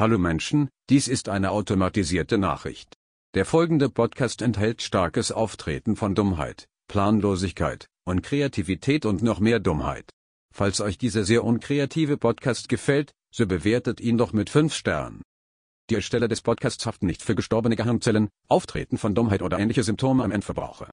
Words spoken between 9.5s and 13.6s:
Dummheit. Falls euch dieser sehr unkreative Podcast gefällt, so